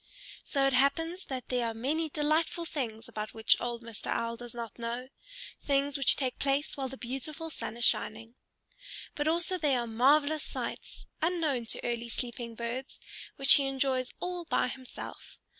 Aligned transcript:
So 0.43 0.65
it 0.65 0.73
happens 0.73 1.25
that 1.25 1.49
there 1.49 1.67
are 1.67 1.75
many 1.75 2.09
delightful 2.09 2.65
things 2.65 3.07
about 3.07 3.35
which 3.35 3.55
old 3.61 3.83
Mr. 3.83 4.07
Owl 4.07 4.35
does 4.35 4.55
not 4.55 4.79
know, 4.79 5.09
things 5.61 5.95
which 5.95 6.15
take 6.15 6.39
place 6.39 6.75
while 6.75 6.87
the 6.87 6.97
beautiful 6.97 7.51
sun 7.51 7.77
is 7.77 7.85
shining. 7.85 8.33
But 9.13 9.27
also 9.27 9.59
there 9.59 9.79
are 9.81 9.85
marvelous 9.85 10.41
sights, 10.43 11.05
unknown 11.21 11.67
to 11.67 11.83
early 11.85 12.09
sleeping 12.09 12.55
birds, 12.55 12.99
which 13.35 13.53
he 13.53 13.67
enjoys 13.67 14.11
all 14.19 14.45
by 14.45 14.69
himself. 14.69 15.37